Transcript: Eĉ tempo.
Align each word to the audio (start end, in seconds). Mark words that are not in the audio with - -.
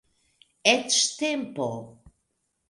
Eĉ 0.71 0.97
tempo. 1.19 1.69